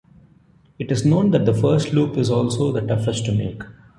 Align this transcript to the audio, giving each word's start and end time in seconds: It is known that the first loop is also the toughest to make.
It 0.79 0.91
is 0.91 1.05
known 1.05 1.29
that 1.29 1.45
the 1.45 1.53
first 1.53 1.93
loop 1.93 2.17
is 2.17 2.31
also 2.31 2.71
the 2.71 2.81
toughest 2.81 3.23
to 3.27 3.31
make. 3.31 3.61